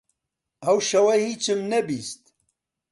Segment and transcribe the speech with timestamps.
[0.63, 2.21] ئەو شەوە هیچم نەبیست.